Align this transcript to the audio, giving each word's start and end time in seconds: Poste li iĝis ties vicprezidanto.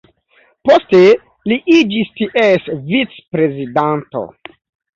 Poste 0.69 1.01
li 1.51 1.59
iĝis 1.75 2.11
ties 2.17 2.67
vicprezidanto. 2.89 4.27